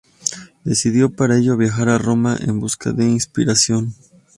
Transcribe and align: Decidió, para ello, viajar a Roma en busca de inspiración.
Decidió, 0.63 1.11
para 1.11 1.37
ello, 1.37 1.57
viajar 1.57 1.87
a 1.89 1.99
Roma 1.99 2.35
en 2.41 2.59
busca 2.59 2.91
de 2.91 3.05
inspiración. 3.05 3.93